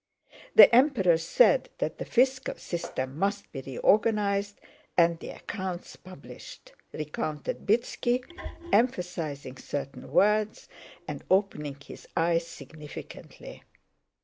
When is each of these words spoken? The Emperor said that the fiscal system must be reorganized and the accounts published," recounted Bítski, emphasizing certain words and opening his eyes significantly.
The 0.55 0.73
Emperor 0.75 1.19
said 1.19 1.69
that 1.77 1.99
the 1.99 2.05
fiscal 2.05 2.55
system 2.55 3.19
must 3.19 3.51
be 3.51 3.61
reorganized 3.61 4.59
and 4.97 5.19
the 5.19 5.29
accounts 5.29 5.95
published," 5.95 6.71
recounted 6.91 7.67
Bítski, 7.67 8.23
emphasizing 8.73 9.57
certain 9.57 10.11
words 10.11 10.67
and 11.07 11.23
opening 11.29 11.77
his 11.79 12.07
eyes 12.17 12.47
significantly. 12.47 13.61